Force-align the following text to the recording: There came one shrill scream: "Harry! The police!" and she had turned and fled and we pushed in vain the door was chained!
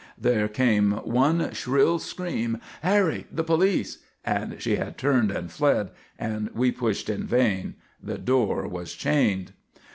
There 0.17 0.47
came 0.47 0.93
one 0.93 1.53
shrill 1.53 1.99
scream: 1.99 2.57
"Harry! 2.81 3.27
The 3.31 3.43
police!" 3.43 3.99
and 4.25 4.59
she 4.59 4.77
had 4.77 4.97
turned 4.97 5.29
and 5.29 5.51
fled 5.51 5.91
and 6.17 6.49
we 6.55 6.71
pushed 6.71 7.07
in 7.07 7.27
vain 7.27 7.75
the 8.01 8.17
door 8.17 8.67
was 8.67 8.95
chained! 8.95 9.53